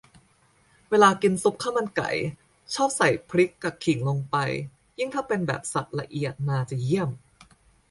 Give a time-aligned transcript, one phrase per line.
[0.89, 2.09] เวลากินซุปข้าวมันไก่
[2.73, 4.35] ชอบใส่พริกกะขิงลงไป
[4.99, 7.09] ยิ่งถ้าเป็นแบบสับละเอียดมาจะเยี่ยม